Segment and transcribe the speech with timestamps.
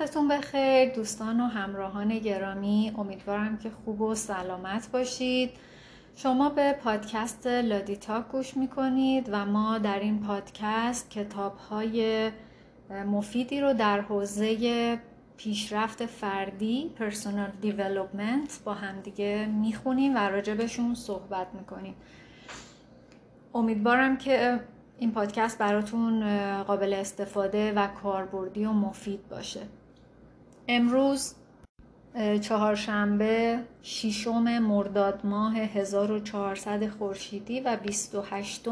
[0.00, 5.50] وقتتون بخیر دوستان و همراهان گرامی امیدوارم که خوب و سلامت باشید.
[6.16, 12.30] شما به پادکست لادیتا گوش می‌کنید و ما در این پادکست کتاب های
[12.90, 14.98] مفیدی رو در حوزه
[15.36, 21.94] پیشرفت فردی personal development با همدیگه می‌خونیم و راجبشون صحبت می‌کنیم.
[23.54, 24.60] امیدوارم که
[24.98, 26.22] این پادکست براتون
[26.62, 29.60] قابل استفاده و کاربردی و مفید باشه.
[30.72, 31.34] امروز
[32.40, 38.68] چهارشنبه ششم مرداد ماه 1400 خورشیدی و 28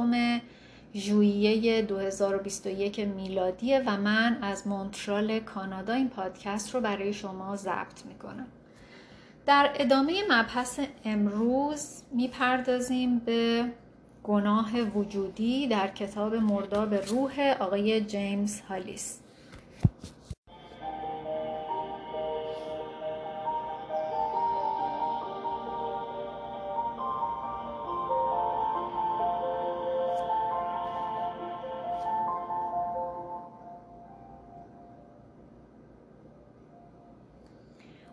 [0.95, 8.47] ژوئیه 2021 میلادیه و من از مونترال کانادا این پادکست رو برای شما ضبط می‌کنم.
[9.47, 13.65] در ادامه مبحث امروز می‌پردازیم به
[14.25, 19.19] گناه وجودی در کتاب مرداب روح آقای جیمز هالیس.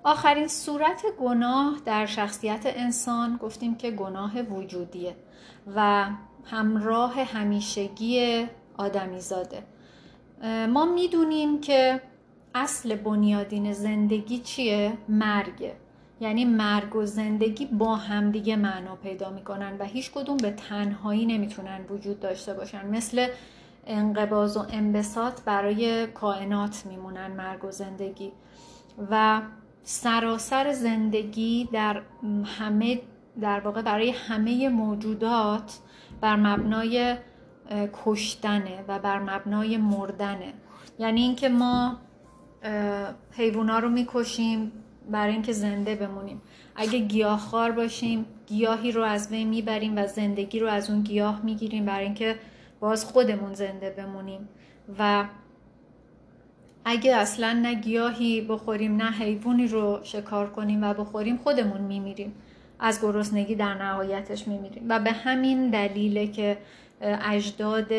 [0.06, 5.16] آخرین صورت گناه در شخصیت انسان گفتیم که گناه وجودیه
[5.76, 6.06] و
[6.46, 8.46] همراه همیشگی
[8.78, 9.64] آدمیزاده
[10.70, 12.02] ما می‌دونیم که
[12.56, 15.76] اصل بنیادین زندگی چیه؟ مرگه.
[16.20, 21.80] یعنی مرگ و زندگی با همدیگه معنا پیدا می‌کنن و هیچ کدوم به تنهایی نمی‌تونن
[21.90, 22.88] وجود داشته باشن.
[22.88, 23.28] مثل
[23.88, 28.32] انقباز و انبساط برای کائنات میمونن مرگ و زندگی.
[29.12, 29.42] و
[29.88, 32.02] سراسر زندگی در
[32.46, 33.02] همه
[33.42, 35.80] در واقع برای همه موجودات
[36.22, 37.16] بر مبنای
[38.06, 40.54] کشتنه و بر مبنای مردنه.
[41.00, 41.98] یعنی اینکه ما
[43.32, 44.72] حیوونا رو می‌کشیم
[45.12, 46.42] برای اینکه زنده بمونیم.
[46.76, 51.86] اگه گیاهخوار باشیم گیاهی رو از بین می‌بریم و زندگی رو از اون گیاه می‌گیریم
[51.86, 52.36] برای اینکه
[52.80, 54.50] باز خودمون زنده بمونیم.
[55.00, 55.26] و
[56.86, 62.34] اگه اصلا نه گیاهی بخوریم نه حیوانی رو شکار کنیم و بخوریم خودمون میمیریم.
[62.80, 64.84] از گرسنگی در نهایتش میمیریم.
[64.90, 66.58] و به همین دلیله که
[67.02, 67.94] اجداد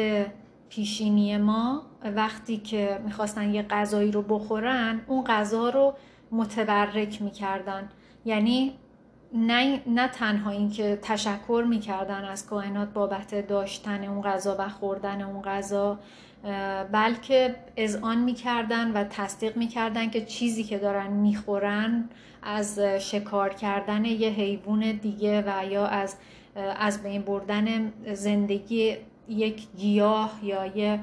[0.68, 1.82] پیشینی ما
[2.16, 5.94] وقتی که می‌خواستن یه غذایی رو بخورن اون غذا رو
[6.32, 7.88] متبرک می‌کردن.
[8.24, 8.72] یعنی
[9.34, 15.42] نه, نه تنها اینکه تشکر می‌کردن از کائنات بابت داشتن اون غذا و خوردن اون
[15.42, 15.98] غذا
[16.92, 22.08] بلکه اذعان می‌کردن و تصدیق می‌کردن که چیزی که دارن می‌خورن
[22.42, 26.16] از شکار کردن یه حیوان دیگه و یا از
[26.76, 28.96] از بین بردن زندگی
[29.28, 31.00] یک گیاه یا یه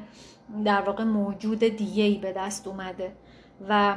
[0.66, 3.12] در واقع موجود دیگه ای به دست اومده.
[3.70, 3.96] و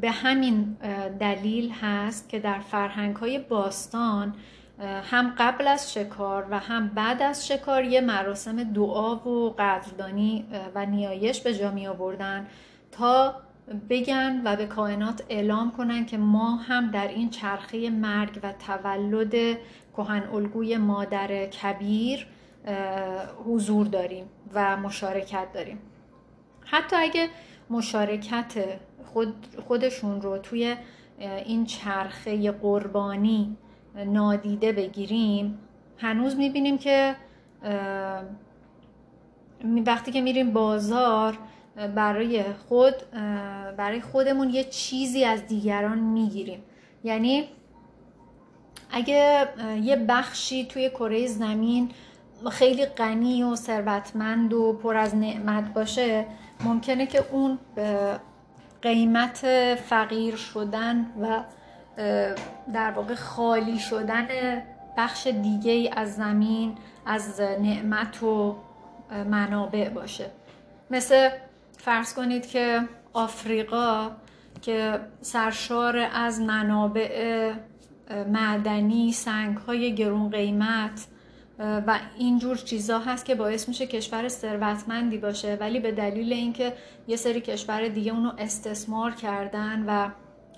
[0.00, 0.76] به همین
[1.20, 4.34] دلیل هست که در فرهنگ های باستان
[4.80, 10.86] هم قبل از شکار و هم بعد از شکار یه مراسم دعا و قدردانی و
[10.86, 12.46] نیایش به جا می آوردن
[12.92, 13.34] تا
[13.90, 19.58] بگن و به کائنات اعلام کنن که ما هم در این چرخه مرگ و تولد
[19.96, 22.26] کهن الگوی مادر کبیر
[23.46, 25.78] حضور داریم و مشارکت داریم.
[26.64, 27.28] حتی اگه
[27.70, 29.34] مشارکت خود
[29.68, 30.76] خودشون رو توی
[31.18, 33.56] این چرخه قربانی
[33.94, 35.58] نادیده بگیریم
[35.98, 37.16] هنوز می‌بینیم که
[39.86, 41.38] وقتی که میریم بازار
[41.94, 42.94] برای خود
[43.76, 46.62] برای خودمون یه چیزی از دیگران می‌گیریم.
[47.04, 47.44] یعنی
[48.90, 49.48] اگه
[49.82, 51.90] یه بخشی توی کره زمین
[52.50, 56.26] خیلی غنی و ثروتمند و پر از نعمت باشه
[56.64, 58.20] ممکنه که اون به
[58.82, 59.38] قیمت
[59.74, 61.40] فقیر شدن و
[62.72, 64.26] در واقع خالی شدن
[64.96, 66.74] بخش دیگه ای از زمین
[67.06, 68.56] از نعمت و
[69.26, 70.30] منابع باشه.
[70.90, 71.28] مثل
[71.78, 72.80] فرض کنید که
[73.12, 74.10] آفریقا
[74.62, 77.52] که سرشار از منابع
[78.28, 81.06] معدنی سنگ های گرون قیمت
[81.58, 86.72] و اینجور چیزا هست که باعث میشه کشور ثروتمندی باشه ولی به دلیل اینکه
[87.06, 90.10] یه سری کشور دیگه اونو استثمار کردن و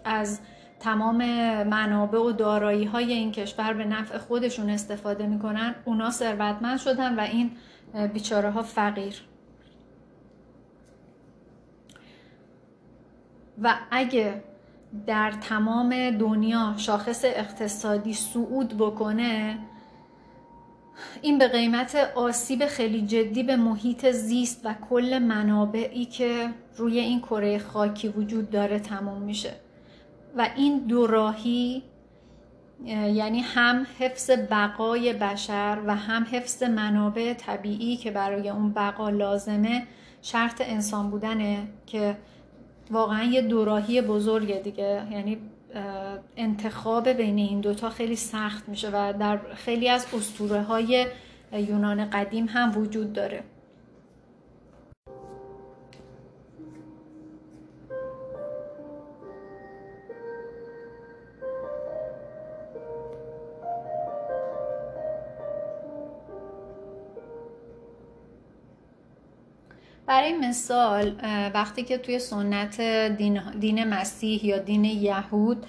[0.05, 0.41] از
[0.81, 1.17] تمام
[1.62, 7.20] منابع و دارایی های این کشور به نفع خودشون استفاده می‌کنن اونا ثروتمند شدن و
[7.20, 7.50] این
[8.12, 9.23] بیچاره ها فقیر.
[13.62, 14.43] و اگه
[15.06, 19.58] در تمام دنیا شاخص اقتصادی صعود بکنه
[21.23, 27.20] این به قیمت آسیب خیلی جدی به محیط زیست و کل منابعی که روی این
[27.20, 29.65] کره خاکی وجود داره تموم میشه.
[30.37, 31.83] و این دوراهی
[32.87, 39.87] یعنی هم حفظ بقای بشر و هم حفظ منابع طبیعی که برای اون بقا لازمه
[40.23, 42.17] شرط انسان بودنه که
[42.91, 45.06] واقعا یه دوراهی بزرگه دیگه.
[45.11, 45.38] یعنی
[46.37, 51.06] انتخاب بین این دوتا خیلی سخت میشه و در خیلی از اسطوره های
[51.53, 53.44] یونان قدیم هم وجود داره.
[70.06, 71.12] برای مثال
[71.55, 72.81] وقتی که توی سنت
[73.17, 75.67] دین, دین مسیح یا دین یهود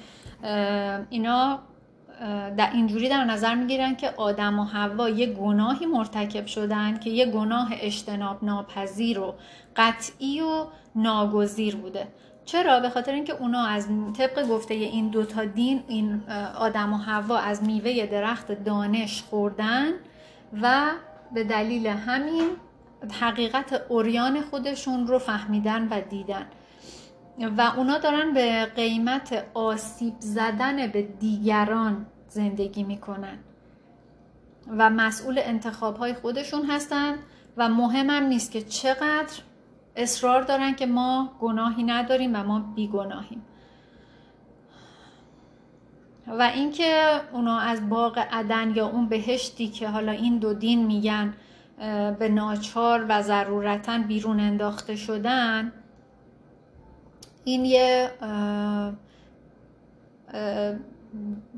[1.09, 1.59] اینا
[2.57, 7.25] در اینجوری در نظر می‌گیرن که آدم و حوا یه گناهی مرتکب شدن که یه
[7.25, 9.35] گناه اجتناب ناپذیر و
[9.75, 12.07] قطعی و ناگزیر بوده.
[12.45, 13.87] چرا؟ به خاطر اینکه اونا از
[14.17, 16.21] طبق گفته این دوتا دین این
[16.59, 19.87] آدم و حوا از میوه درخت دانش خوردن
[20.61, 20.85] و
[21.33, 22.49] به دلیل همین
[23.19, 26.47] حقیقت اوریان خودشون رو فهمیدن و دیدن.
[27.57, 33.37] و اونا دارن به قیمت آسیب زدن به دیگران زندگی می‌کنن.
[34.77, 37.15] و مسئول انتخاب های خودشون هستن
[37.57, 39.41] و مهمم نیست که چقدر
[39.95, 43.41] اصرار دارن که ما گناهی نداریم و ما بیگناهیم.
[46.27, 51.33] و اینکه اونا از باغ عدن یا اون بهشتی که حالا این دو دین میگن
[52.19, 55.71] به ناچار و ضرورتا بیرون انداخته شدن
[57.43, 58.11] این یه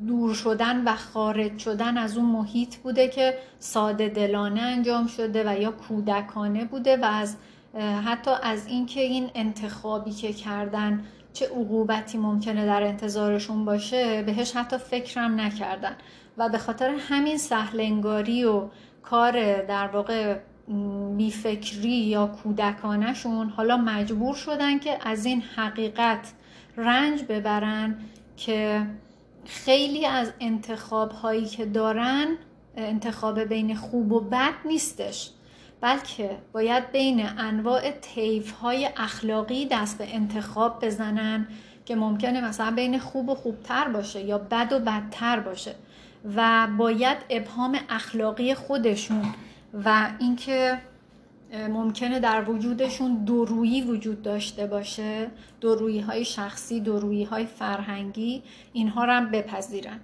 [0.08, 5.62] دور شدن و خارج شدن از اون محیط بوده که ساده دلانه انجام شده و
[5.62, 7.36] یا کودکانه بوده و از
[8.06, 14.78] حتی از اینکه این انتخابی که کردن چه عقوبتی ممکنه در انتظارشون باشه بهش حتی
[14.78, 15.96] فکرم نکردن.
[16.38, 18.64] و به خاطر همین سهلنگاری و
[19.04, 20.38] کار در واقع
[21.18, 26.34] بیفکری یا کودکانشون حالا مجبور شدن که از این حقیقت
[26.78, 27.98] رنج ببرن
[28.38, 28.86] که
[29.46, 32.38] خیلی از انتخاب هایی که دارن
[32.78, 35.30] انتخاب بین خوب و بد نیستش.
[35.82, 41.48] بلکه باید بین انواع تیف های اخلاقی دست به انتخاب بزنن
[41.86, 45.76] که ممکنه مثلا بین خوب و خوبتر باشه یا بد و بدتر باشه.
[46.36, 49.34] و باید ابهام اخلاقی خودشون
[49.86, 50.82] و اینکه
[51.54, 55.32] ممکنه در وجودشون دورویی وجود داشته باشه
[55.62, 58.44] دورویی های شخصی دورویی های فرهنگی
[58.74, 60.00] اینها رو هم بپذیرن.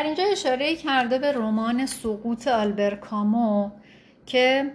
[0.00, 3.70] در اینجا اشاره کرده به رمان سقوط آلبر کامو
[4.26, 4.72] که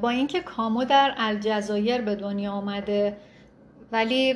[0.00, 3.16] با اینکه کامو در الجزایر به دنیا آمده
[3.92, 4.34] ولی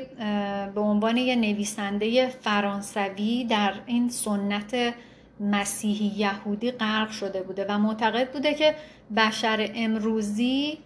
[0.75, 4.95] به عنوان یه نویسنده فرانسوی در این سنت
[5.41, 8.75] مسیحی یهودی غرق شده بوده و معتقد بوده که
[9.17, 10.79] بشر امروزی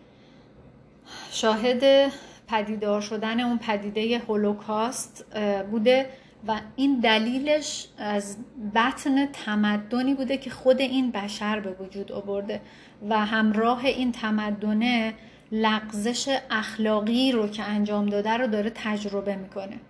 [1.31, 2.13] شاهد
[2.49, 5.25] پدیدار شدن اون پدیده هولوکاست
[5.71, 6.07] بوده.
[6.49, 8.37] و این دلیلش از
[8.75, 12.61] بطن تمدنی بوده که خود این بشر به وجود آورده
[13.09, 15.15] و همراه این تمدنه
[15.53, 19.81] لغزش اخلاقی رو که انجام داده رو داره تجربه می‌کنه.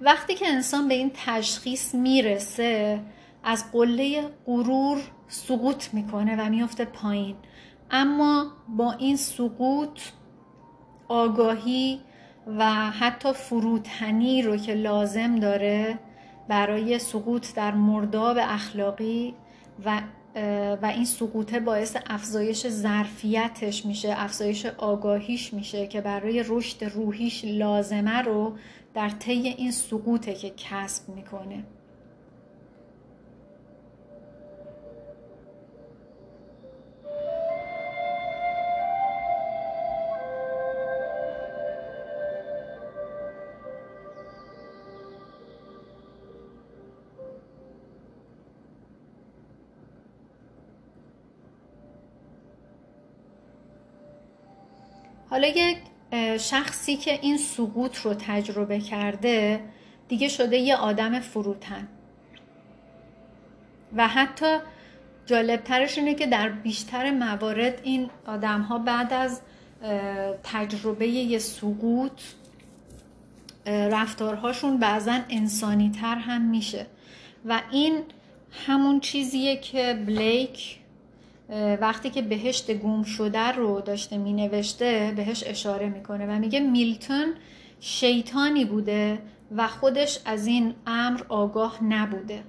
[0.00, 3.00] وقتی که انسان به این تشخیص می‌رسه
[3.44, 7.36] از قله غرور سقوط می‌کنه و میفته پایین.
[7.90, 10.00] اما با این سقوط
[11.08, 12.00] آگاهی
[12.46, 15.98] و حتی فروتنی رو که لازم داره
[16.48, 19.34] برای سقوط در مرداب اخلاقی
[19.84, 20.02] و
[20.82, 28.22] و این سقوطه باعث افزایش ظرفیتش میشه افزایش آگاهیش میشه که برای رشد روحیش لازمه
[28.22, 28.56] رو
[28.94, 31.64] در طی این سقوطه که کسب می‌کنه.
[55.40, 55.78] حالا یک
[56.38, 59.60] شخصی که این سقوط رو تجربه کرده
[60.08, 61.88] دیگه شده یه آدم فروتن.
[63.96, 64.58] و حتی
[65.26, 69.40] جالبترش اینه که در بیشتر موارد این آدم ها بعد از
[70.42, 72.20] تجربه یه سقوط
[73.66, 76.86] رفتارهاشون بعضا انسانی تر هم میشه.
[77.44, 78.02] و این
[78.66, 80.79] همون چیزیه که بلیک
[81.80, 87.34] وقتی که بهشت گم شده رو داشته می نوشته بهش اشاره می‌کنه و میگه میلتون
[87.80, 89.18] شیطانی بوده
[89.56, 92.42] و خودش از این امر آگاه نبوده.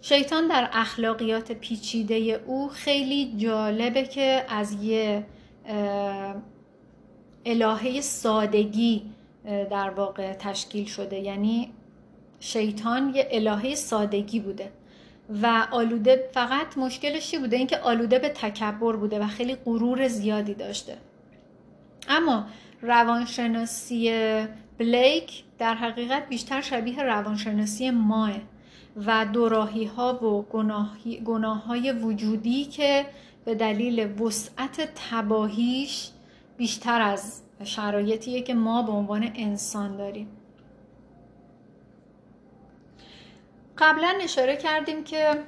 [0.00, 2.14] شیطان در اخلاقیات پیچیده
[2.46, 5.26] او خیلی جالبه که از یه
[7.46, 9.02] الهه سادگی
[9.70, 11.18] در واقع تشکیل شده.
[11.18, 11.72] یعنی
[12.40, 14.72] شیطان یه الهه سادگی بوده.
[15.42, 20.54] و آلوده فقط مشکلش چی بوده؟ اینکه آلوده به تکبر بوده و خیلی غرور زیادی
[20.54, 20.96] داشته.
[22.08, 22.44] اما
[22.82, 24.12] روانشناسی
[24.78, 28.30] بلیک در حقیقت بیشتر شبیه روانشناسی ماه
[29.06, 30.42] و دوراهی ها و
[31.24, 33.06] گناه های وجودی که
[33.44, 36.08] به دلیل وسعت تباهیش
[36.56, 40.28] بیشتر از شرایطیه که ما به عنوان انسان داریم.
[43.78, 45.42] قبلا اشاره کردیم که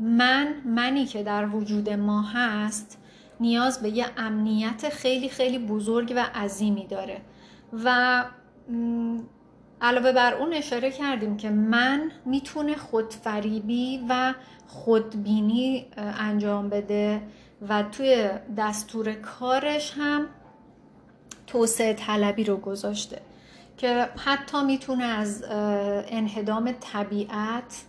[0.00, 2.98] من منی که در وجود ما هست
[3.40, 7.20] نیاز به یه امنیت خیلی خیلی بزرگ و عظیمی داره.
[7.84, 8.24] و
[9.80, 14.34] علاوه بر اون اشاره کردیم که من می‌تونه خودفریبی و
[14.66, 17.22] خودبینی انجام بده
[17.68, 20.26] و توی دستور کارش هم
[21.46, 23.20] توسعه طلبی رو گذاشته.
[23.76, 27.84] که حتی می‌تونه از انهدام طبیعت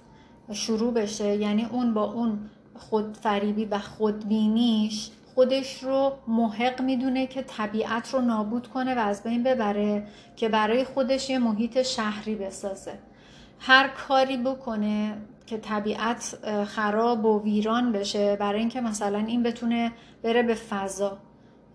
[0.51, 1.35] شروع بشه.
[1.35, 8.67] یعنی اون با اون خودفریبی و خودبینیش خودش رو محق می‌دونه که طبیعت رو نابود
[8.67, 12.99] کنه و از بین ببره که برای خودش یه محیط شهری بسازه.
[13.59, 19.91] هر کاری بکنه که طبیعت خراب و ویران بشه برای اینکه مثلا این بتونه
[20.23, 21.17] بره به فضا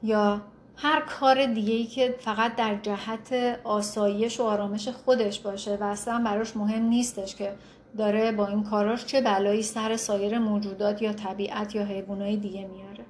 [0.03, 0.41] یا
[0.81, 3.33] هر کار دیگه ای که فقط در جهت
[3.65, 7.55] آسایش و آرامش خودش باشه و اصلا براش مهم نیستش که
[7.97, 13.05] داره با این کاراش چه بلایی سر سایر موجودات یا طبیعت یا حیوانات دیگه میاره.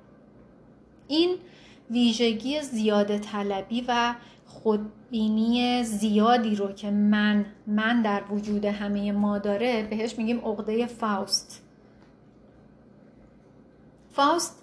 [1.08, 1.36] این
[1.90, 4.14] ویژگی زیاده طلبی و
[4.46, 11.62] خودبینی زیادی رو که من من در وجود همه ما داره بهش میگیم عقده فاوست.
[14.12, 14.57] فاوست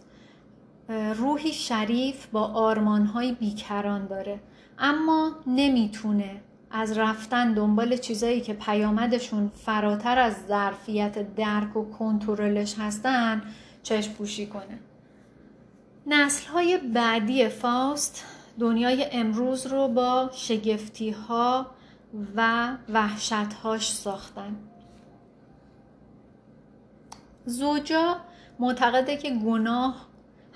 [0.89, 4.39] روحی شریف با آرمانهای بیکران داره.
[4.80, 13.42] اما نمی‌تونه از رفتن دنبال چیزایی که پیامدشون فراتر از ظرفیت درک و کنترلش هستن
[13.84, 14.80] چشم پوشی کنه.
[16.08, 18.25] نسل های بعدی فاست
[18.60, 21.65] دنیای امروز رو با شگفتی ها
[22.36, 24.56] و وحشت هاش ساختن.
[27.46, 28.18] زوجا
[28.60, 30.08] معتقده که گناه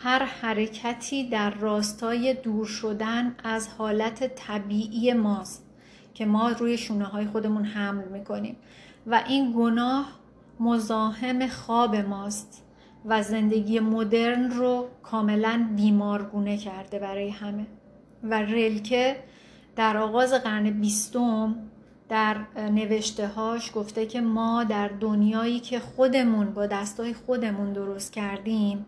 [0.02, 5.66] هر حرکتی در راستای دور شدن از حالت طبیعی ماست
[6.14, 8.56] که ما روی شونه های خودمون حمل می‌کنیم.
[9.08, 10.06] و این گناه
[10.60, 12.66] مزاحم خواب ماست
[13.06, 17.68] و زندگی مدرن رو کاملا بیمارگونه کرده برای همه.
[18.24, 19.16] و ریلکه
[19.76, 21.56] در آغاز قرن بیستم
[22.10, 28.86] در نوشته هاش گفته که ما در دنیایی که خودمون با دستای خودمون درست کردیم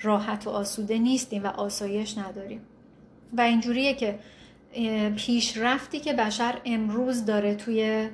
[0.00, 2.60] راحت و آسوده نیستیم و آسایش نداریم.
[3.32, 4.18] و اینجوریه که
[5.16, 8.08] پیشرفتی که بشر امروز داره توی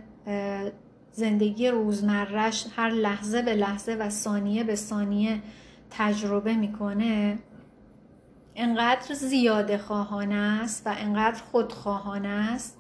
[1.13, 5.43] زندگی روزمرش هر لحظه به لحظه و ثانیه به ثانیه
[5.91, 7.39] تجربه می‌کنه
[8.57, 12.79] انقدر زیاده خواهانه است و انقدر خودخواهانه است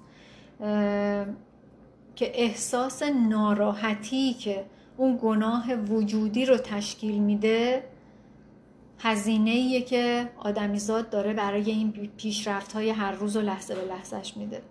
[2.16, 4.64] که احساس ناراحتی که
[4.96, 7.82] اون گناه وجودی رو تشکیل میده
[9.02, 14.62] هزینه که آدمیزاد داره برای این پیشرفت های هر روز و لحظه به لحظهش میده.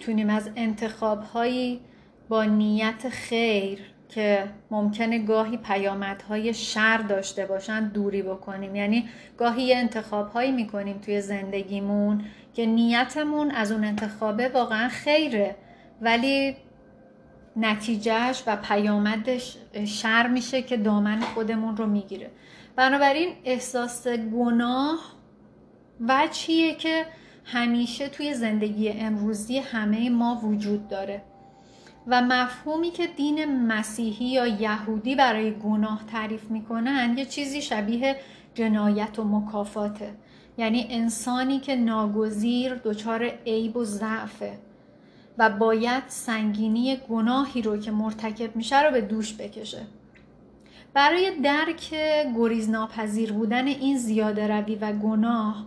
[0.00, 1.80] نمی‌تونیم از انتخابهایی
[2.28, 3.78] با نیت خیر
[4.08, 8.76] که ممکنه گاهی پیامدهای شر داشته باشن دوری بکنیم.
[8.76, 15.56] یعنی گاهی یه انتخابهایی می‌کنیم توی زندگیمون که که نیتمون از اون انتخابه واقعا خیره
[16.00, 16.56] ولی
[17.56, 22.30] نتیجهش و پیامدش شر میشه که دامن خودمون رو می‌گیره.
[22.76, 24.98] بنابراین احساس گناه
[26.08, 27.06] وجهیه که
[27.52, 31.22] همیشه توی زندگی امروزی همه ما وجود داره.
[32.06, 38.16] و مفهومی که دین مسیحی یا یهودی برای گناه تعریف می‌کنن یه چیزی شبیه
[38.54, 40.14] جنایت و مکافاته.
[40.58, 44.58] یعنی انسانی که ناگزیر دچار عیب و ضعفه
[45.38, 49.82] و باید سنگینی گناهی رو که مرتکب میشه رو به دوش بکشه.
[50.94, 51.94] برای درک
[52.36, 55.66] گریز ناپذیر بودن این زیاده روی و گناه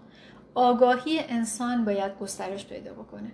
[0.55, 3.31] آگاهی انسان باید گسترش پیدا بکنه.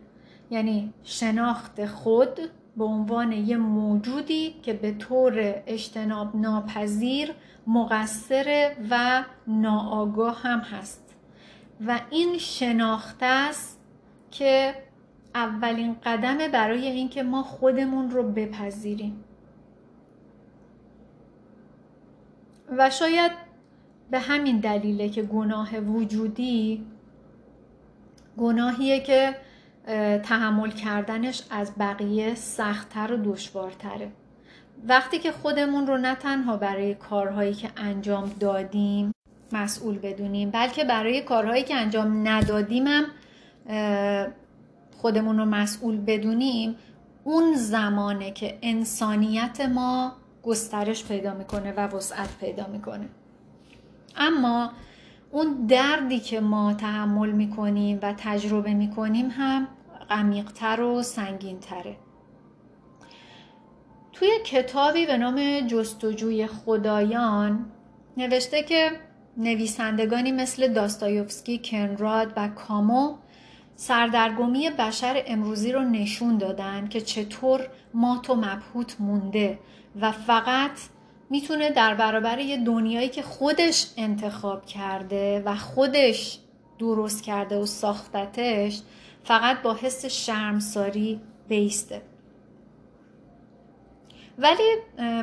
[0.52, 2.40] یعنی شناخت خود
[2.78, 7.34] به عنوان یه موجودی که به طور اجتناب ناپذیر
[7.68, 11.16] مقصر و ناآگاه هم هست.
[11.88, 13.80] و این شناخته است
[14.32, 14.76] که
[15.36, 19.24] اولین قدمه برای اینکه ما خودمون رو بپذیریم.
[22.78, 23.32] و شاید
[24.12, 26.86] به همین دلیله که گناه وجودی
[28.40, 29.36] گناهیه که
[30.24, 34.12] تحمل کردنش از بقیه سختتر و دشوارتره.
[34.88, 39.12] وقتی که خودمون رو نه تنها برای کارهایی که انجام دادیم
[39.52, 43.06] مسئول بدونیم بلکه برای کارهایی که انجام ندادیم هم
[44.98, 46.76] خودمون رو مسئول بدونیم
[47.24, 50.12] اون زمانه که انسانیت ما
[50.44, 53.10] گسترش پیدا می‌کنه و وسعت پیدا می‌کنه.
[54.18, 54.72] اما
[55.32, 59.68] اون دردی که ما تحمل می‌کنیم و تجربه می‌کنیم هم
[60.10, 61.98] عمیقتر و سنگینتره.
[64.14, 67.72] توی کتابی به نام جستجوی خدایان
[68.18, 68.92] نوشته که
[69.38, 73.16] نویسندگانی مثل داستایوفسکی، کنراد و کامو
[73.76, 79.60] سردرگمی بشر امروزی رو نشون دادن که چطور مات و مبهوت مونده
[80.02, 80.72] و فقط
[81.30, 86.40] می‌تونه در برابر یه دنیایی که خودش انتخاب کرده و خودش
[86.80, 88.82] درست کرده و ساختتش
[89.24, 92.02] فقط با حس شرمساری بیسته.
[94.38, 94.64] ولی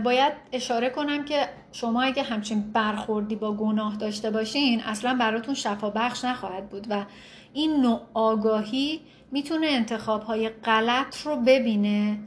[0.04, 5.90] باید اشاره کنم که شما اگه همچین برخوردی با گناه داشته باشین اصلا براتون شفا
[5.90, 7.04] بخش نخواهد بود و
[7.52, 9.00] این نوع آگاهی
[9.32, 12.18] می‌تونه انتخاب های غلط رو ببینه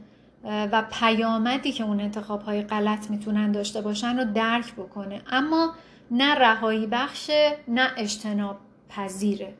[0.44, 5.20] و پیامدی که اون انتخاب های غلط می‌تونن داشته باشن رو درک بکنه.
[5.30, 5.74] اما
[6.10, 8.56] نه رهایی بخشه نه اجتناب
[8.88, 9.54] پذیره.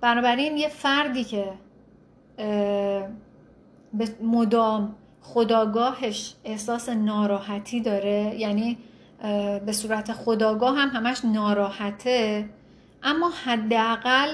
[0.00, 1.52] بنابراین یه فردی که
[3.92, 8.78] به مدام خداگاهش احساس ناراحتی داره یعنی
[9.66, 12.48] به صورت خداگاه هم همش ناراحته
[13.02, 14.28] اما حداقل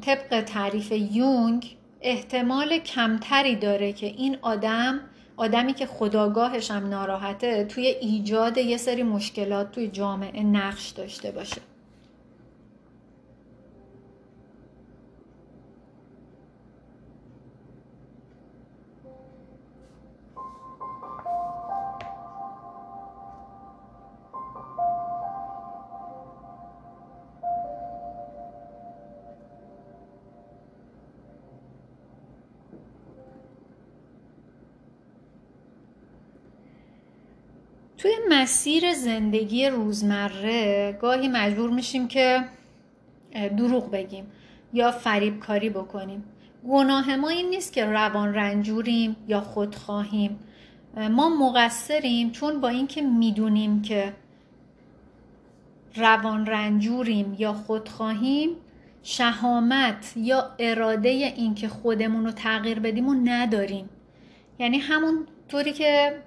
[0.00, 5.00] طبق تعریف یونگ احتمال کمتری داره که این آدم
[5.36, 11.60] آدمی که خداگاهش هم ناراحته توی ایجاد یه سری مشکلات توی جامعه نقش داشته باشه.
[38.44, 42.44] مسیر زندگی روزمره گاهی مجبور میشیم که
[43.56, 44.26] دروغ بگیم
[44.72, 46.24] یا فریب کاری بکنیم.
[46.68, 50.38] گناه ما این نیست که روان رنجوریم یا خودخواهیم.
[51.10, 54.12] ما مقصریم چون با اینکه می‌دونیم که
[55.96, 58.50] روان رنجوریم یا خودخواهیم
[59.02, 63.88] شهامت یا اراده اینکه خودمون رو تغییر بدیم و نداریم.
[64.58, 66.22] یعنی همون طوری که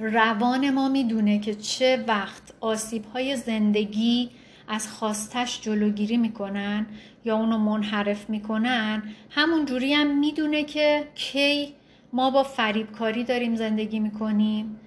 [0.00, 4.30] روان ما می‌دونه که چه وقت آسیب های زندگی
[4.68, 6.86] از خواستش جلوگیری می‌کنن
[7.24, 11.74] یا اونو منحرف می‌کنن همون جوری هم می‌دونه که کی
[12.12, 14.80] ما با فریبکاری داریم زندگی می‌کنیم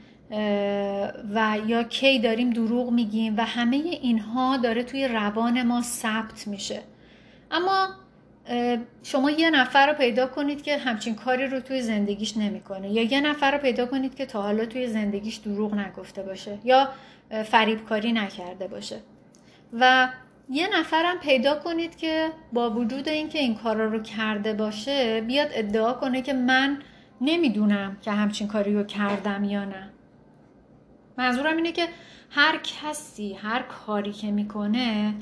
[1.33, 6.81] و یا کی داریم دروغ میگیم و همه اینها داره توی روان ما ثبت میشه.
[7.51, 7.87] اما
[9.03, 12.91] شما یه نفر رو پیدا کنید که همچین کاری رو توی زندگیش نمی‌کنه.
[12.91, 16.89] یا یه نفر رو پیدا کنید که تا حالا توی زندگیش دروغ نگفته باشه یا
[17.45, 18.99] فریبکاری نکرده باشه.
[19.79, 20.09] و
[20.49, 25.93] یه نفرم پیدا کنید که با وجود اینکه این کارا رو کرده باشه بیاد ادعا
[25.93, 26.79] کنه که من
[27.21, 29.89] نمی‌دونم که همچین کاری رو کردم یا نه.
[31.17, 31.87] منظورم اینه که
[32.29, 35.13] هر کسی هر کاری که می‌کنه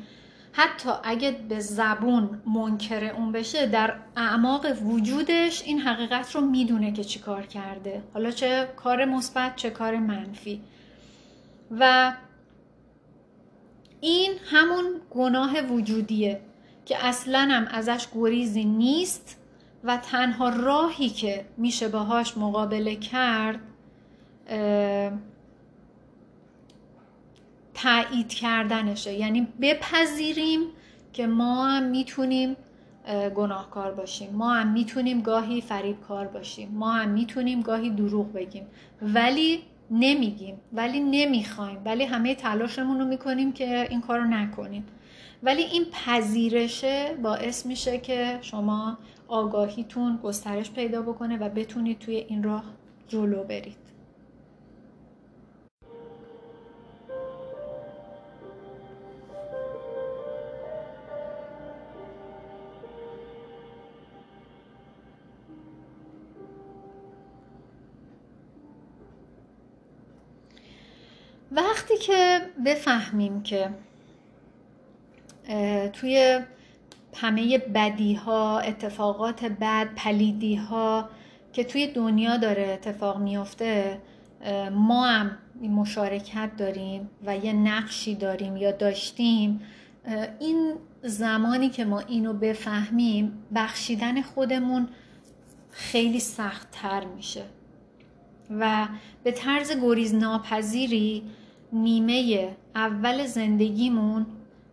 [0.54, 7.04] حتی اگه به زبون منکر اون بشه در اعماق وجودش این حقیقت رو می‌دونه که
[7.04, 8.04] چی کار کرده.
[8.14, 10.62] حالا چه کار مثبت چه کار منفی.
[11.80, 12.14] و
[14.02, 16.42] این همون گناه وجودیه
[16.86, 19.38] که اصلا هم ازش گریزی نیست
[19.84, 23.60] و تنها راهی که میشه باهاش مقابله کرد
[27.74, 29.14] تایید کردنشه.
[29.14, 30.62] یعنی بپذیریم
[31.14, 32.56] که ما هم می‌تونیم
[33.36, 34.30] گناهکار باشیم.
[34.34, 36.70] ما هم می‌تونیم گاهی فریبکار باشیم.
[36.72, 38.68] ما هم می‌تونیم گاهی دروغ بگیم.
[39.02, 39.60] ولی
[39.92, 40.56] نمیگیم.
[40.74, 41.82] ولی نمی‌خوایم.
[41.86, 44.86] ولی همه تلاشمون رو می‌کنیم که این کار رو نکنیم.
[45.44, 52.44] ولی این پذیرشه باعث میشه که شما آگاهیتون گسترش پیدا بکنه و بتونید توی این
[52.44, 52.64] راه
[53.08, 53.81] جلو برید.
[72.02, 73.70] که بفهمیم که
[75.94, 76.40] توی
[77.16, 81.10] همه بدی ها اتفاقات بد پلیدی ها
[81.54, 84.02] که توی دنیا داره اتفاق میافته
[84.72, 89.62] ما هم مشارکت داریم و یه نقشی داریم یا داشتیم
[90.40, 94.88] این زمانی که ما اینو بفهمیم بخشیدن خودمون
[95.72, 97.44] خیلی سخت تر میشه.
[98.60, 98.88] و
[99.24, 101.24] به طرز گریز ناپذیری
[101.74, 104.26] نیمه اول زندگیمون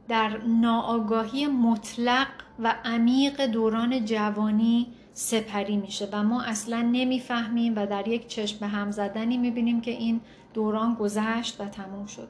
[0.09, 2.27] در ناآگاهی مطلق
[2.59, 8.91] و عمیق دوران جوانی سپری میشه و ما اصلا نمی‌فهمیم و در یک چشم هم
[8.91, 10.21] زدنی می‌بینیم که این
[10.55, 12.29] دوران گذشت و تموم شد.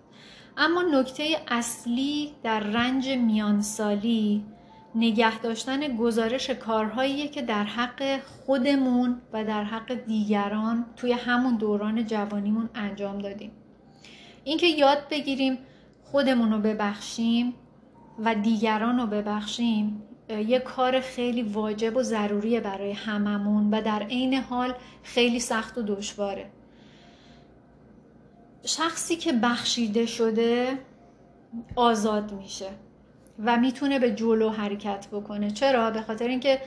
[0.56, 4.44] اما نکته اصلی در رنج میانسالی
[4.94, 12.06] نگه داشتن گزارش کارهایی که در حق خودمون و در حق دیگران توی همون دوران
[12.06, 13.50] جوانیمون انجام دادیم.
[14.48, 15.58] اینکه یاد بگیریم
[16.02, 17.54] خودمون رو ببخشیم
[18.18, 24.34] و دیگران رو ببخشیم یه کار خیلی واجب و ضروریه برای هممون و در عین
[24.34, 26.50] حال خیلی سخت و دشواره.
[28.64, 30.78] شخصی که بخشیده شده
[31.76, 32.70] آزاد میشه
[33.44, 35.50] و می‌تونه به جلو حرکت بکنه.
[35.50, 36.60] چرا؟ به خاطر اینکه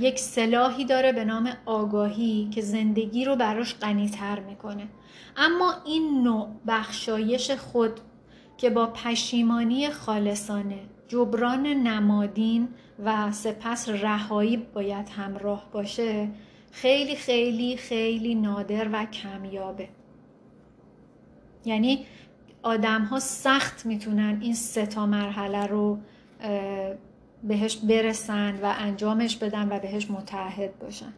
[0.00, 4.88] یک سلاحی داره به نام آگاهی که زندگی رو براش غنیتر می‌کنه.
[5.40, 8.00] اما این نوع بخشایش خود
[8.56, 12.68] که با پشیمانی خالصانه جبران نمادین
[13.04, 16.28] و سپس رهایی باید همراه باشه
[16.72, 19.88] خیلی خیلی خیلی نادر و کمیابه.
[21.64, 22.06] یعنی
[22.62, 25.98] آدم ها سخت می‌تونن این سه تا مرحله رو
[27.42, 31.12] بهش برسن و انجامش بدن و بهش متعهد باشن.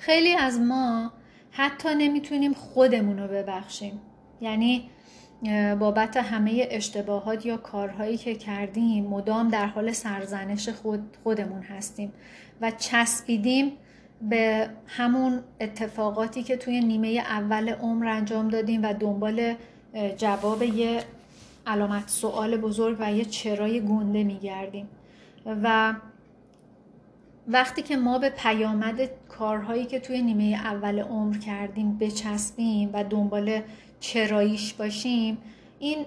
[0.00, 1.12] خیلی از ما
[1.50, 4.00] حتی نمی‌تونیم خودمون رو ببخشیم.
[4.40, 4.90] یعنی
[5.78, 12.12] بابت همه اشتباهات یا کارهایی که کردیم مدام در حال سرزنش خود خودمون هستیم
[12.60, 13.72] و چسبیدیم
[14.22, 19.54] به همون اتفاقاتی که توی نیمه اول عمر انجام دادیم و دنبال
[20.16, 21.04] جواب یه
[21.66, 24.88] علامت سوال بزرگ و یه چرای گنده میگردیم.
[25.46, 25.94] و
[27.52, 33.60] وقتی که ما به پیامد کارهایی که توی نیمه اول عمر کردیم بچسبیم و دنبال
[34.00, 35.38] چراییش باشیم
[35.78, 36.06] این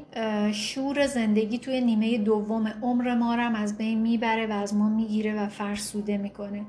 [0.52, 5.44] شور زندگی توی نیمه دوم عمر ما رو از بین می‌بره و از ما می‌گیره
[5.44, 6.66] و فرسوده می‌کنه.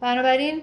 [0.00, 0.62] بنابراین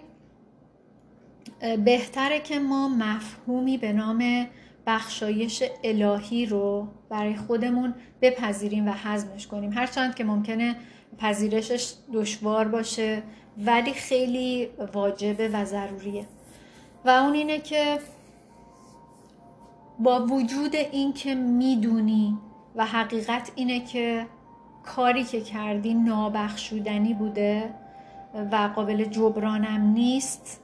[1.86, 4.47] بهتره که ما مفهومی به نام
[4.88, 9.73] بخشایش الهی رو برای خودمون بپذیریم و حزمش کنیم.
[9.73, 10.75] هرچند که ممکنه
[11.17, 13.24] پذیرشش دشوار باشه
[13.58, 16.26] ولی خیلی واجبه و ضروریه.
[17.06, 18.00] و اون اینه که
[20.00, 22.38] با وجود اینکه می‌دونی
[22.76, 24.26] و حقیقت اینه که
[24.86, 27.74] کاری که کردی نابخشودنی بوده
[28.52, 30.63] و قابل جبرانم نیست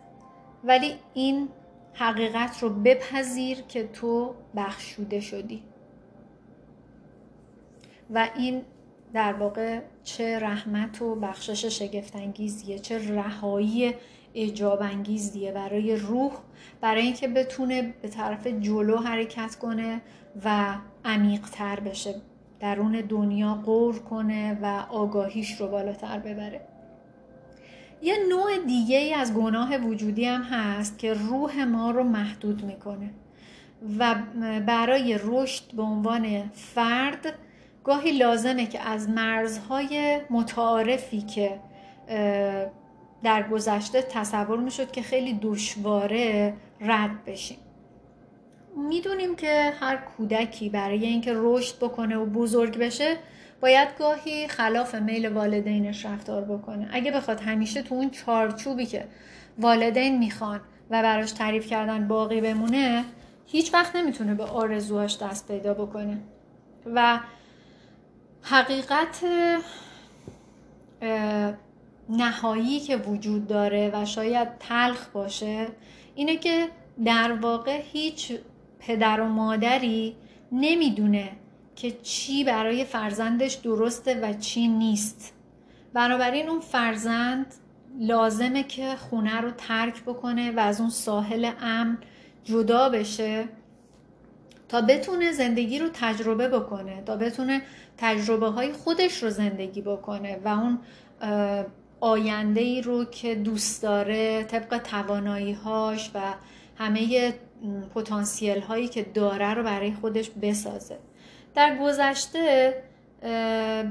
[0.63, 1.49] ولی این
[1.93, 5.63] حقیقت رو بپذیر که تو بخشوده شدی.
[8.13, 8.61] و این
[9.13, 13.93] در واقع چه رحمت و بخشش شگفتانگیزیه چه رهایی
[14.35, 16.31] اجاب انگیزیه برای روح
[16.81, 20.01] برای اینکه بتونه به طرف جلو حرکت کنه
[20.45, 22.15] و عمیقتر بشه
[22.59, 26.61] درون دنیا قور کنه و آگاهیش رو بالاتر ببره.
[28.01, 33.09] یه نوع دیگه ای از گناه وجودی هم هست که روح ما رو محدود می‌کنه
[33.99, 34.15] و
[34.65, 37.33] برای رشد به عنوان فرد
[37.83, 41.59] گاهی لازمه که از مرزهای متعارفی که
[43.23, 47.57] در گذشته تصور می‌شد که خیلی دشواره رد بشیم.
[48.89, 53.15] می‌دونیم که هر کودکی برای اینکه رشد بکنه و بزرگ بشه
[53.61, 56.89] باید گاهی خلاف میل والدینش رفتار بکنه.
[56.91, 59.05] اگه بخواد همیشه تو اون چارچوبی که
[59.59, 63.03] والدین می‌خوان و براش تعریف کردن باقی بمونه
[63.45, 66.17] هیچ وقت نمی‌تونه به آرزوهاش دست پیدا بکنه.
[66.85, 67.19] و
[68.43, 69.23] حقیقت
[72.09, 75.67] نهایی که وجود داره و شاید تلخ باشه
[76.15, 76.67] اینه که
[77.05, 78.31] در واقع هیچ
[78.79, 80.15] پدر و مادری
[80.51, 81.31] نمی‌دونه
[81.75, 85.33] که چی برای فرزندش درسته و چی نیست.
[85.93, 87.45] بنابراین اون فرزند
[87.99, 91.97] لازمه که خونه رو ترک بکنه و از اون ساحل امن
[92.43, 93.49] جدا بشه.
[94.69, 97.61] تا بتونه زندگی رو تجربه بکنه تا بتونه
[97.97, 100.79] تجربه های خودش رو زندگی بکنه و اون
[101.99, 106.19] آینده ای رو که دوست داره طبق توانایی هاش و
[106.77, 107.33] همه
[107.95, 110.97] پتانسیل هایی که داره رو برای خودش بسازه.
[111.55, 112.73] در گذشته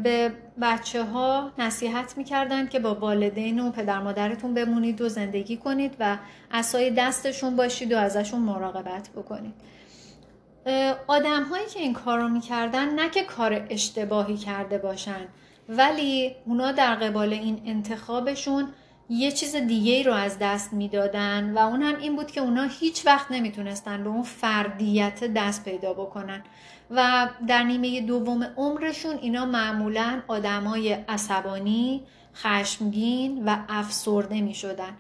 [0.03, 0.33] به
[0.63, 6.17] بچه ها نصیحت می‌کردند که با والدین و پدر مادرتون بمونید و زندگی کنید و
[6.51, 9.55] اسای دستشون باشید و ازشون مراقبت بکنید.
[11.07, 15.29] آدم هایی که این کار رو می‌کردن نه که کار اشتباهی کرده باشن
[15.69, 18.69] ولی اونا در قبال این انتخابشون
[19.11, 23.07] یه چیز دیگه رو از دست می‌دادن و اون هم این بود که اونا هیچ
[23.07, 26.43] وقت نمی‌تونستن به اون فردیت دست پیدا بکنن
[26.91, 32.03] و در نیمه دوم عمرشون اینا معمولا آدمای عصبانی،
[32.35, 34.97] خشمگین و افسرده می شدن.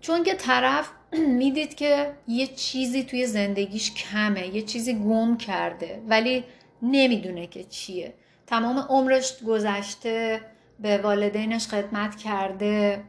[0.00, 0.90] چون که طرف
[1.40, 6.44] می‌دید که یه چیزی توی زندگیش کمه یه چیزی گم کرده ولی
[6.82, 8.14] نمی‌دونه که چیه.
[8.46, 10.40] تمام عمرش گذشته
[10.80, 13.02] به والدینش خدمت کرده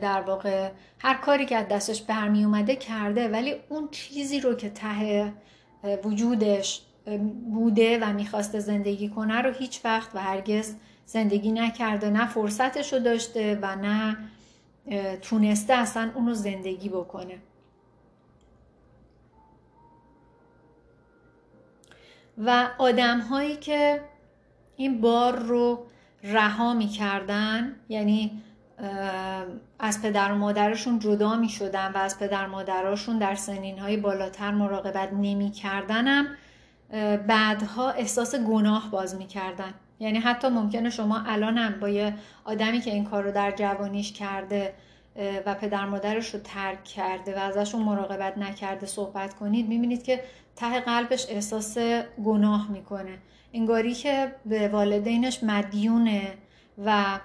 [0.00, 4.70] در واقع هر کاری که از دستش برمی اومده کرده ولی اون چیزی رو که
[4.70, 5.32] ته
[6.04, 6.82] وجودش
[7.50, 10.74] بوده و می‌خواسته زندگی کنه رو هیچ وقت و هرگز
[11.06, 14.16] زندگی نکرده نه فرصتش رو داشته و نه
[15.22, 17.38] تونسته اصلا اونو زندگی بکنه
[22.38, 24.00] و آدم هایی که
[24.76, 25.86] این بار رو
[26.22, 28.42] رها می‌کردن یعنی
[29.78, 34.50] از پدر و مادرشون جدا می شدن و از پدر مادرشون در سنین های بالاتر
[34.50, 36.26] مراقبت نمی کردنم
[37.26, 39.74] بعدها احساس گناه باز می کردن.
[40.00, 44.74] یعنی حتی ممکنه شما الانم با یه آدمی که این کار رو در جوانیش کرده
[45.46, 50.20] و پدر مادرش رو ترک کرده و ازشون مراقبت نکرده صحبت کنید می‌بینید که
[50.56, 51.78] ته قلبش احساس
[52.24, 53.18] گناه می‌کنه.
[53.52, 56.34] انگاری که به والدینش مدیونه
[56.84, 57.18] و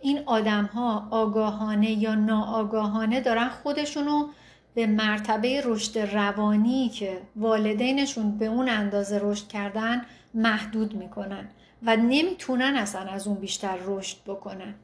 [0.00, 4.28] این آدم ها آگاهانه یا ناآگاهانه دارن خودشونو
[4.74, 10.02] به مرتبه رشد روانی که والدینشون به اون اندازه رشد کردن
[10.34, 11.48] محدود می‌کنن
[11.82, 14.74] و نمی‌تونن اصلا از اون بیشتر رشد بکنن.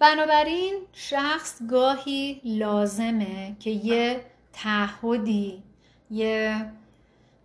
[0.00, 4.20] بنابراین شخص گاهی لازمه که یه
[4.52, 5.62] تعهدی
[6.10, 6.66] یه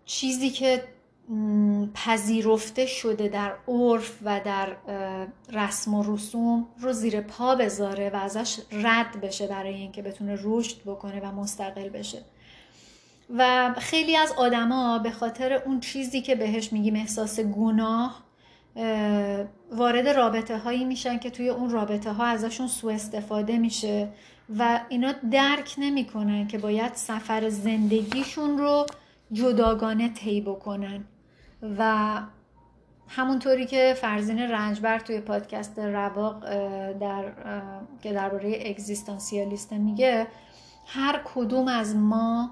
[0.06, 0.84] چیزی که
[1.94, 4.76] پذیرفته شده در عرف و در
[5.54, 10.82] رسم و رسوم رو زیر پا بذاره و ازش رد بشه برای اینکه بتونه رشد
[10.86, 12.22] بکنه و مستقل بشه.
[13.38, 18.25] و خیلی از آدما به خاطر اون چیزی که بهش میگیم احساس گناه
[19.72, 24.10] وارد رابطه هایی میشن که توی اون رابطه ها ازشون سوء استفاده میشه
[24.58, 28.86] و اینا درک نمی‌کنن که باید سفر زندگیشون رو
[29.32, 31.04] جداگانه طی بکنن.
[31.78, 32.22] و
[33.08, 36.40] همونطوری که فرزین رنجبر توی پادکست رواق
[36.94, 37.32] در
[38.02, 40.28] که درباره اگزیستانسیالیست میگه
[40.86, 42.52] هر کدوم از ما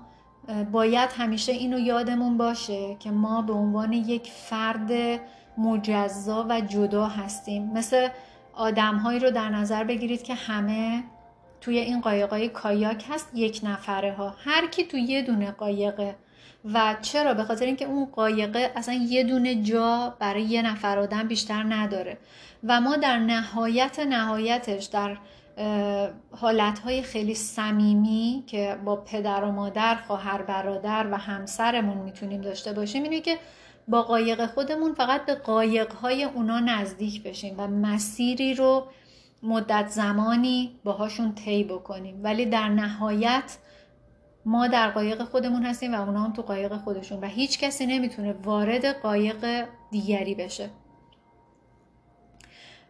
[0.72, 5.20] باید همیشه اینو یادمون باشه که ما به عنوان یک فرد
[5.58, 7.72] مجزا و جدا هستیم.
[7.74, 8.08] مثل
[8.54, 11.04] آدمهایی رو در نظر بگیرید که همه
[11.62, 16.16] توی این قایقای کایاک هست یک نفره ها هر کی توی یه دونه قایقه
[16.74, 21.28] و چرا؟ به خاطر اینکه اون قایقه اصلا یه دونه جا برای یه نفر آدم
[21.28, 22.18] بیشتر نداره.
[22.64, 25.18] و ما در نهایت نهایتش در
[26.32, 33.04] حالتهای خیلی صمیمی که با پدر و مادر خواهر برادر و همسرمون می‌تونیم داشته باشیم
[33.04, 33.38] اینه که
[33.88, 38.88] با قایق خودمون فقط به قایقهای اونا نزدیک بشیم و مسیری رو
[39.44, 42.20] مدت زمانی باهاشون طی بکنیم.
[42.24, 43.58] ولی در نهایت
[44.46, 48.34] ما در قایق خودمون هستیم و اونا هم تو قایق خودشون و هیچ کسی نمی‌تونه
[48.34, 50.70] وارد قایق دیگری بشه.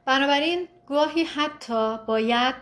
[0.06, 2.56] بنابراین گاهی حتی باید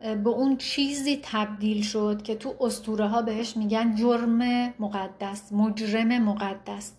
[0.00, 6.92] به اون چیزی تبدیل شد که تو استوره ها بهش میگن جرم مقدس مجرم مقدس.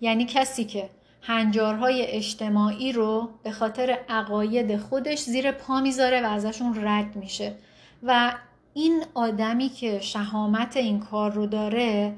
[0.00, 0.90] یعنی کسی که
[1.22, 7.54] هنجارهای اجتماعی رو به خاطر عقاید خودش زیر پا می‌ذاره و ازشون رد میشه.
[8.02, 8.32] و
[8.74, 12.14] این آدمی که شهامت این کار رو داره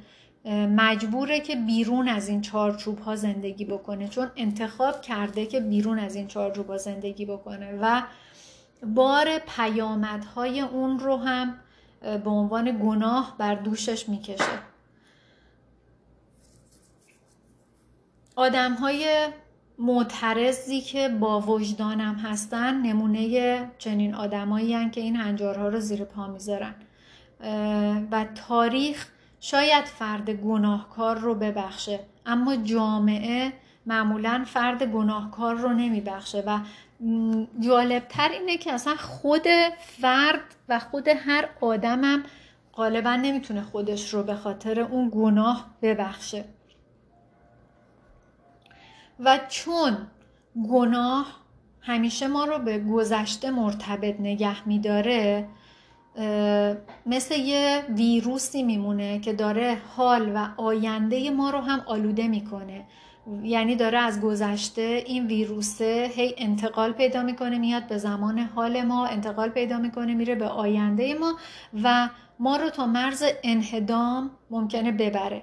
[0.76, 4.08] مجبوره که بیرون از این چارچوب ها زندگی بکنه.
[4.08, 8.02] چون انتخاب کرده که بیرون از این چارچوب ها زندگی بکنه و
[8.86, 11.54] بار پیامدهای اون رو هم
[12.24, 14.69] به عنوان گناه بر دوشش می‌کشه.
[18.40, 19.28] آدم های
[19.78, 26.74] معترضی که با وجدانم هستن نمونه چنین آدمایی که این هنجارها رو زیر پا می‌ذارن.
[28.10, 29.08] و تاریخ
[29.40, 33.52] شاید فرد گناهکار رو ببخشه اما جامعه
[33.86, 36.44] معمولا فرد گناهکار رو نمیبخشه.
[36.46, 36.58] و
[37.60, 39.46] جالبتر اینه که اصلا خود
[40.00, 42.22] فرد و خود هر آدمم
[42.74, 46.44] غالبا نمی‌تونه خودش رو به خاطر اون گناه ببخشه.
[49.24, 49.96] و چون
[50.70, 51.26] گناه
[51.80, 55.48] همیشه ما رو به گذشته مرتبط نگه میداره
[57.06, 62.86] مثل یه ویروسی میمونه که داره حال و آینده ما رو هم آلوده می‌کنه.
[63.42, 69.06] یعنی داره از گذشته این ویروسه هی انتقال پیدا می‌کنه میاد به زمان حال ما
[69.06, 71.34] انتقال پیدا می‌کنه میره به آینده ما
[71.82, 75.42] و ما رو تا مرز انهدام ممکنه ببره.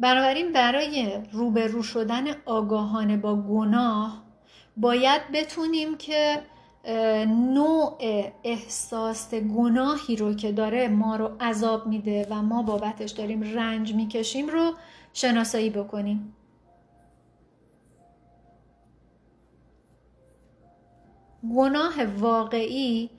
[0.00, 4.22] بنابراین برای روبرو شدن آگاهانه با گناه
[4.76, 6.42] باید بتونیم که
[7.26, 7.98] نوع
[8.44, 14.48] احساس گناهی رو که داره ما رو عذاب میده و ما بابتش داریم رنج می‌کشیم
[14.48, 14.72] رو
[15.12, 16.34] شناسایی بکنیم.
[21.54, 23.10] گناه واقعی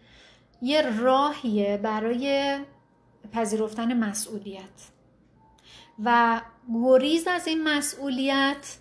[0.61, 2.57] یه راهیه برای
[3.31, 4.89] پذیرفتن مسئولیت.
[6.03, 6.41] و
[6.73, 8.77] گریز از این مسئولیت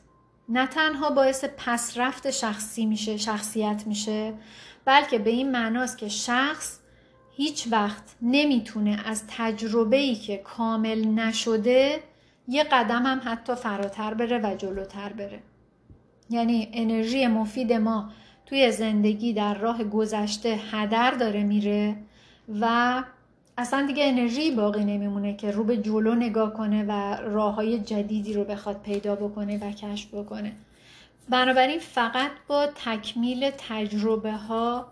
[0.48, 4.35] نه تنها باعث پسرفت شخصی میشه شخصیت میشه
[4.85, 6.79] بلکه به این معناست که شخص
[7.37, 12.03] هیچ وقت نمی‌تونه از تجربه ای که کامل نشده
[12.48, 15.42] یه قدم هم حتی فراتر بره و جلوتر بره.
[16.31, 18.11] یعنی انرژی مفید ما
[18.46, 21.96] توی زندگی در راه گذشته هدر داره میره
[22.61, 23.03] و
[23.59, 28.33] اصلا دیگه انرژی باقی نمیمونه که رو به جلو نگاه کنه و راه های جدیدی
[28.33, 30.53] رو بخواد پیدا بکنه و کشف بکنه.
[31.29, 34.87] بنابراین فقط با تکمیل تجربه ها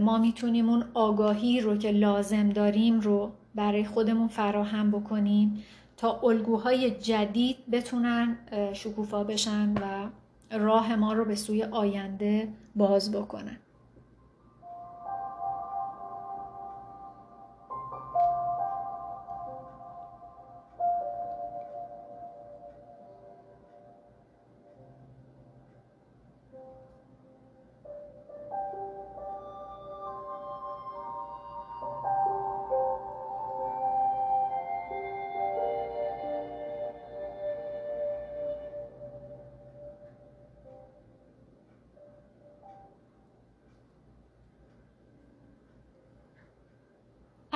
[0.00, 5.64] ما می‌تونیم اون آگاهی رو که لازم داریم رو برای خودمون فراهم بکنیم
[5.96, 8.38] تا الگوهای جدید بتونن
[8.72, 10.08] شکوفا بشن و
[10.58, 13.56] راه ما رو به سوی آینده باز بکنن.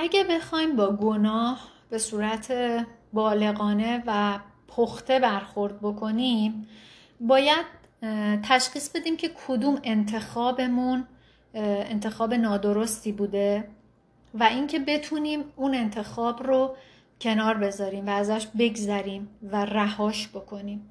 [0.08, 2.52] اگه بخوایم با گناه به صورت
[3.12, 4.38] بالغانه و
[4.68, 6.68] پخته برخورد بکنیم
[7.20, 7.66] باید
[8.42, 11.06] تشخیص بدیم که کدوم انتخابمون
[11.54, 13.68] انتخاب نادرستی بوده
[14.34, 16.76] و اینکه بتونیم اون انتخاب رو
[17.20, 20.90] کنار بذاریم و ازش بگذریم و رهاش بکنیم.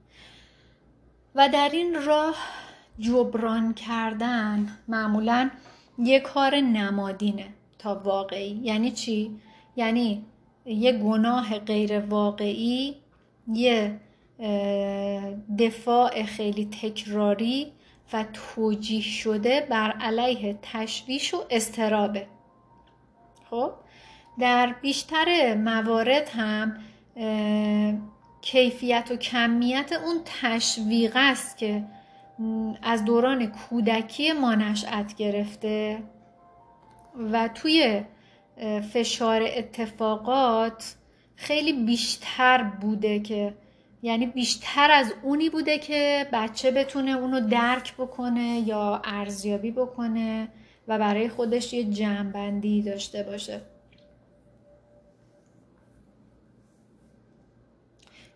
[1.35, 2.35] و در این راه
[2.99, 5.49] جبران کردن معمولا
[5.97, 7.56] یه کار نمادینه.
[7.79, 8.59] تا واقعی.
[8.63, 9.31] یعنی چی؟
[9.75, 10.25] یعنی
[10.65, 12.95] یه گناه غیر واقعی
[13.53, 13.99] یه
[15.59, 17.71] دفاع خیلی تکراری
[18.13, 22.27] و توجیه شده بر علیه تشویش و استرابه.
[23.49, 23.71] خب؟
[24.39, 26.77] در بیشتر موارد هم
[28.41, 31.83] کیفیت و کمیت اون تشویق است که
[32.83, 36.03] از دوران کودکی ما نشأت گرفته.
[37.17, 38.03] و توی
[38.93, 40.95] فشار اتفاقات
[41.35, 43.53] خیلی بیشتر بوده که
[44.01, 50.47] یعنی بیشتر از اونی بوده که بچه بتونه اونو درک بکنه یا ارزیابی بکنه
[50.87, 53.61] و برای خودش یه جمعبندی داشته باشه.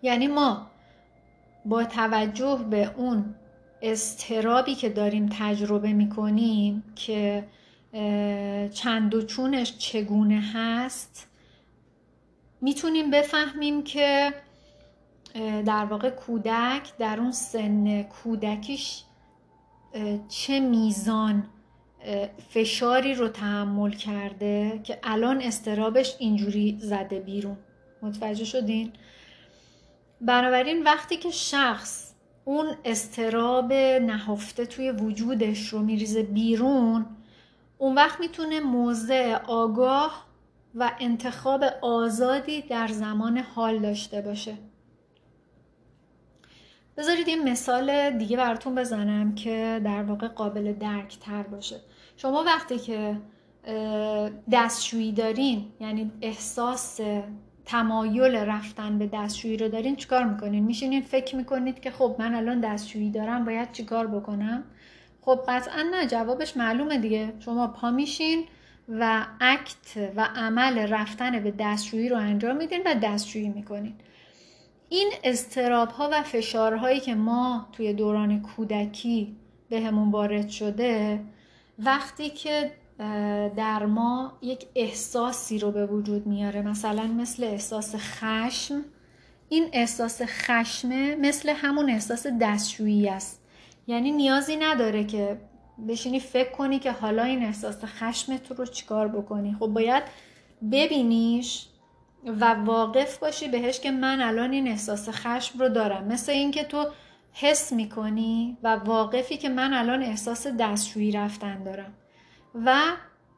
[0.02, 0.68] یعنی ما
[1.66, 3.36] با توجه به اون
[3.82, 7.44] استرابی که داریم تجربه می‌کنیم که
[8.74, 11.28] چند و چونش چگونه هست
[12.62, 14.34] می‌تونیم بفهمیم که
[15.66, 19.04] در واقع کودک در اون سن کودکیش
[20.30, 21.48] چه میزان
[22.50, 27.58] فشاری رو تحمل کرده که الان استرابش اینجوری زده بیرون
[28.02, 28.92] متوجه شدین؟
[30.22, 32.14] بنابراین وقتی که شخص
[32.46, 37.06] اون استراب نهفته توی وجودش رو میریزه بیرون
[37.82, 40.26] اون وقت می‌تونه موضع آگاه
[40.76, 44.54] و انتخاب آزادی در زمان حال داشته باشه.
[46.98, 51.76] بذارید یه مثال دیگه براتون بزنم که در واقع قابل درک تر باشه.
[52.18, 53.18] شما وقتی که
[54.52, 57.00] دستشویی دارین یعنی احساس
[57.66, 62.60] تمایل رفتن به دستشویی رو دارین چیکار می‌کنین؟ میشینین فکر می‌کنید که خب من الان
[62.60, 64.64] دستشویی دارم باید چیکار بکنم؟
[65.22, 67.34] خب قطعا نه جوابش معلومه دیگه.
[67.40, 68.44] شما پا میشین
[68.90, 73.94] و اکت و عمل رفتن به دستشویی رو انجام میدین و دستشویی می‌کنین.
[74.90, 79.36] این استراب ها و فشارهایی که ما توی دوران کودکی
[79.70, 81.20] بهمون وارد شده
[81.80, 82.72] وقتی که
[83.56, 88.86] در ما یک احساسی رو به وجود میاره مثلا مثل احساس خشم
[89.50, 93.41] این احساس خشمه مثل همون احساس دستشویی است.
[93.92, 95.38] یعنی نیازی نداره که
[95.88, 99.56] بشینی فکر کنی که حالا این احساس خشمت رو چیکار بکنی.
[99.60, 100.04] خب باید
[100.72, 101.68] ببینیش
[102.26, 106.08] و واقف باشی بهش که من الان این احساس خشم رو دارم.
[106.08, 106.88] مثل اینکه تو
[107.34, 111.94] حس می‌کنی و واقفی که من الان احساس دستشویی رفتن دارم.
[112.66, 112.82] و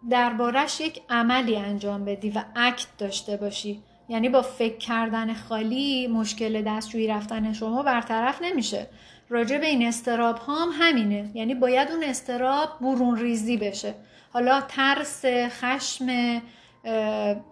[0.10, 3.84] دربارش یک عملی انجام بدی و اکت داشته باشی.
[4.10, 8.88] یعنی با فکر کردن خالی مشکل دستشویی رفتن شما برطرف نمیشه.
[9.34, 11.32] راجع به این استراب هم همینه.
[11.34, 13.96] یعنی باید اون استراب برون ریزی بشه.
[14.34, 16.42] حالا ترس خشم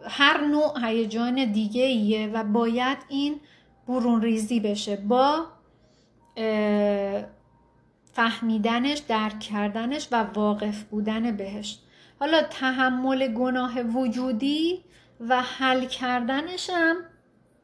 [0.07, 3.39] هر نوع هیجان دیگه ایه و باید این
[3.87, 4.95] برون ریزی بشه.
[4.95, 5.45] با
[8.13, 11.79] فهمیدنش درک کردنش و واقف بودن بهش.
[12.19, 14.83] حالا تحمل گناه وجودی
[15.19, 16.95] و حل کردنش هم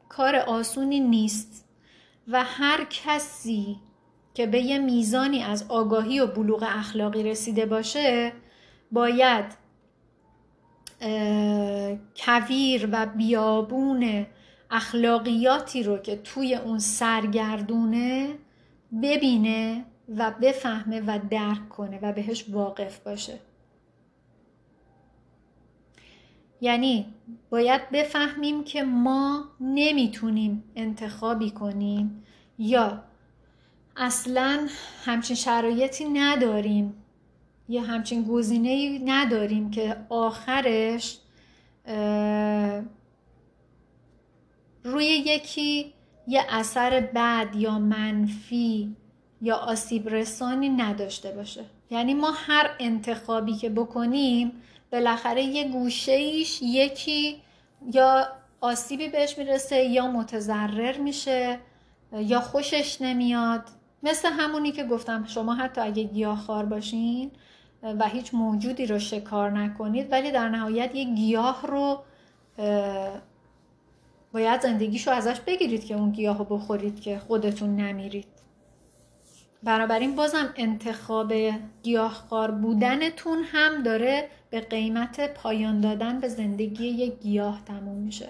[0.08, 1.64] کار آسونی نیست.
[2.28, 3.76] و هر کسی
[4.38, 8.32] که به یه میزانی از آگاهی و بلوغ اخلاقی رسیده باشه
[8.92, 9.44] باید
[12.16, 14.26] کویر و بیابون
[14.70, 18.34] اخلاقیاتی رو که توی اون سرگردونه
[19.02, 19.84] ببینه
[20.16, 23.38] و بفهمه و درک کنه و بهش واقف باشه.
[26.60, 27.06] یعنی
[27.50, 32.24] باید بفهمیم که ما نمی‌تونیم انتخابی کنیم
[32.58, 33.07] یا
[33.98, 34.66] اصلا
[35.04, 36.94] همچین شرایطی نداریم
[37.68, 41.18] یا همچین گزینه نداریم که آخرش
[44.84, 45.92] روی یکی
[46.26, 48.96] یه اثر بد یا منفی
[49.42, 51.64] یا آسیب رسانی نداشته باشه.
[51.90, 54.52] یعنی ما هر انتخابی که بکنیم
[54.92, 57.36] بالاخره یه گوشه ایش یکی
[57.92, 58.28] یا
[58.60, 61.58] آسیبی بهش می‌رسه یا متضرر میشه
[62.12, 63.64] یا خوشش نمیاد.
[64.02, 67.30] مثل همونی که گفتم شما حتی اگه گیاهخوار باشین
[67.82, 72.02] و هیچ موجودی رو شکار نکنید ولی در نهایت یه گیاه رو
[74.32, 78.26] باید زندگیشو ازش بگیرید که اون گیاه رو بخورید که خودتون نمیرید.
[79.62, 81.32] بنابراین بازم انتخاب
[81.82, 88.28] گیاهخوار بودنتون هم داره به قیمت پایان دادن به زندگی یک گیاه تموم میشه.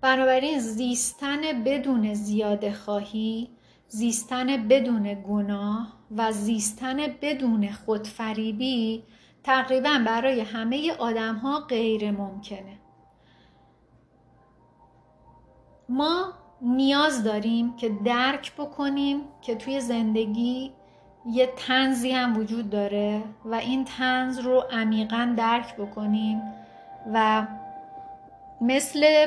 [0.00, 3.50] بنابراین زیستن بدون زیاده خواهی
[3.88, 9.02] زیستن بدون گناه و زیستن بدون خودفریبی
[9.44, 12.78] تقریبا برای همه آدم ها غیر ممکنه.
[15.88, 16.32] ما
[16.62, 20.72] نیاز داریم که درک بکنیم که توی زندگی
[21.26, 26.42] یه تنزی هم وجود داره و این تنز رو عمیقا درک بکنیم
[27.14, 27.46] و
[28.60, 29.26] مثل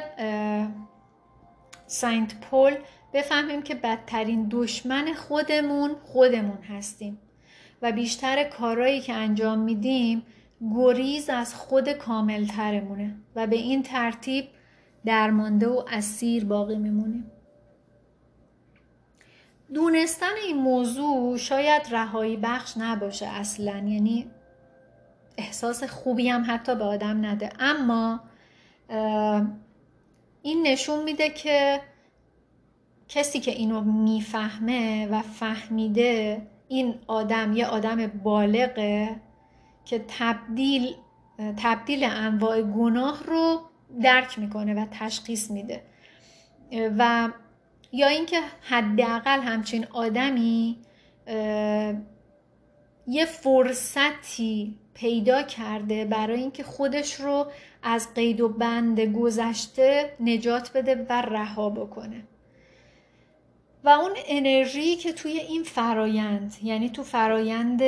[1.87, 2.75] سنت پول
[3.13, 7.19] بفهمیم که بدترین دشمن خودمون خودمون هستیم.
[7.81, 10.25] و بیشتر کارهایی که انجام میدیم
[10.75, 14.45] گریز از خود کاملترمونه و به این ترتیب
[15.05, 17.31] درمانده و اسیر باقی میمونیم.
[19.73, 24.31] دونستن این موضوع شاید رهایی بخش نباشه اصلا یعنی
[25.37, 27.49] احساس خوبی هم حتی به آدم نده.
[27.59, 28.19] اما
[30.41, 31.81] این نشون میده که
[33.09, 39.15] کسی که اینو می‌فهمه و فهمیده این آدم یه آدم بالغه
[39.85, 40.95] که تبدیل
[41.57, 43.61] تبدیل انواع گناه رو
[44.03, 45.83] درک می‌کنه و تشخیص میده.
[46.97, 47.29] و
[47.91, 50.77] یا اینکه حداقل همچین آدمی
[53.07, 57.45] یه فرصتی پیدا کرده برای اینکه خودش رو
[57.83, 62.23] از قید و بند گذشته نجات بده و رها بکنه.
[63.83, 67.81] و اون انرژی که توی این فرایند یعنی تو فرایند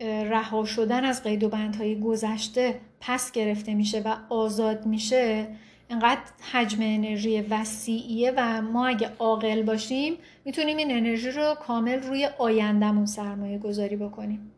[0.00, 5.46] رها شدن از قید و بندهای گذشته پس گرفته میشه و آزاد میشه
[5.90, 6.20] انقدر
[6.52, 13.06] حجم انرژی وسیعیه و ما اگه عاقل باشیم می‌تونیم این انرژی رو کامل روی آیندهمون
[13.06, 14.53] سرمایه گذاری بکنیم.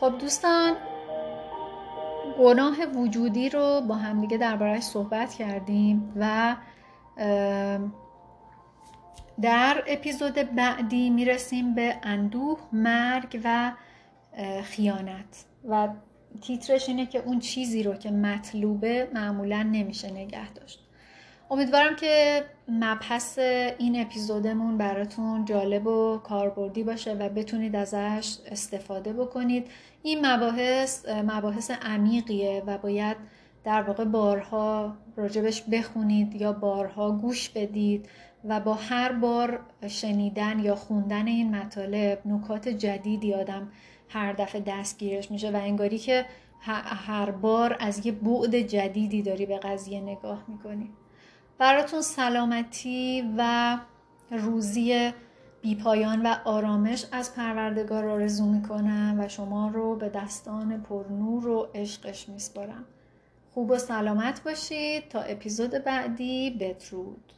[0.00, 0.76] خب دوستان
[2.38, 6.56] گناه وجودی رو با همدیگه دربارهش صحبت کردیم و
[9.42, 13.72] در اپیزود بعدی می‌رسیم به اندوه، مرگ و
[14.62, 15.44] خیانت.
[15.68, 15.88] و
[16.42, 20.87] تیترش اینه که اون چیزی رو که مطلوبه معمولا نمیشه نگه داشت.
[21.50, 23.38] امیدوارم که مبحث
[23.78, 29.66] این اپیزودمون براتون جالب و کاربردی باشه و بتونید ازش استفاده بکنید.
[30.02, 33.16] این مباحث مباحث عمیقیه و باید
[33.64, 38.08] در واقع بارها راجبش بخونید یا بارها گوش بدید
[38.44, 43.72] و با هر بار شنیدن یا خوندن این مطالب نکات جدیدی آدم
[44.08, 46.24] هر دفعه دستگیرش میشه و انگاری که
[46.60, 50.90] هر بار از یه بعد جدیدی داری به قضیه نگاه می‌کنی.
[51.58, 53.78] براتون سلامتی و
[54.30, 55.12] روزی
[55.62, 62.28] بیپایان و آرامش از پروردگار آرزو می‌کنم و شما رو به دستان پرنور و عشقش
[62.28, 62.84] میسپارم.
[63.54, 65.08] خوب و سلامت باشید.
[65.08, 66.50] تا اپیزود بعدی.
[66.50, 67.32] بدرود.